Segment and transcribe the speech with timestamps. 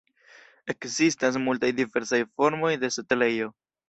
[0.73, 3.51] Ekzistas multaj diversaj formoj de setlejo.